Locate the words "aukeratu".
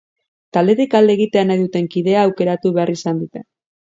2.29-2.73